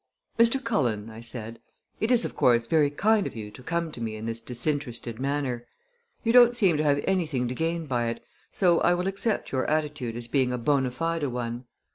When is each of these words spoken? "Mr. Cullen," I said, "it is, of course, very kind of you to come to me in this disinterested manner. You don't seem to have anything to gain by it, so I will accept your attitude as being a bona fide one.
"Mr. 0.39 0.57
Cullen," 0.63 1.11
I 1.11 1.21
said, 1.21 1.59
"it 1.99 2.09
is, 2.09 2.25
of 2.25 2.35
course, 2.35 2.65
very 2.65 2.89
kind 2.89 3.27
of 3.27 3.35
you 3.35 3.51
to 3.51 3.61
come 3.61 3.91
to 3.91 4.01
me 4.01 4.15
in 4.15 4.25
this 4.25 4.41
disinterested 4.41 5.19
manner. 5.19 5.67
You 6.23 6.33
don't 6.33 6.55
seem 6.55 6.75
to 6.77 6.83
have 6.83 7.01
anything 7.03 7.47
to 7.49 7.53
gain 7.53 7.85
by 7.85 8.07
it, 8.07 8.23
so 8.49 8.79
I 8.79 8.95
will 8.95 9.05
accept 9.05 9.51
your 9.51 9.67
attitude 9.69 10.15
as 10.15 10.27
being 10.27 10.51
a 10.51 10.57
bona 10.57 10.89
fide 10.89 11.27
one. 11.27 11.65